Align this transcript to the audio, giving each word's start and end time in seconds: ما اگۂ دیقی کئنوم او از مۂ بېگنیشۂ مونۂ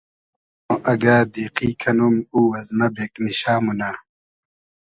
ما 0.65 0.75
اگۂ 0.91 1.15
دیقی 1.33 1.69
کئنوم 1.81 2.15
او 2.33 2.41
از 2.59 2.67
مۂ 2.77 2.87
بېگنیشۂ 2.95 3.53
مونۂ 3.63 3.91